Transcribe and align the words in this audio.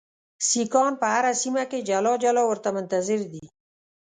سیکهان 0.49 0.93
په 1.01 1.07
هره 1.13 1.31
سیمه 1.41 1.63
کې 1.71 1.79
جلا 1.89 2.13
جلا 2.23 2.43
ورته 2.47 2.69
منتظر 2.75 3.19
دي. 3.31 3.45